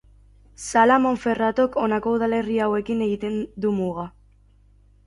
Sala 0.67 0.95
Monferratok 1.03 1.77
honako 1.83 2.15
udalerri 2.17 2.59
hauekin 2.69 3.07
egiten 3.11 3.39
du 3.67 3.77
muga. 3.83 4.09